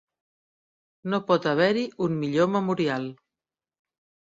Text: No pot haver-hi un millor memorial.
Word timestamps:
No 1.13 1.19
pot 1.27 1.45
haver-hi 1.51 1.85
un 2.07 2.17
millor 2.23 2.51
memorial. 2.57 3.09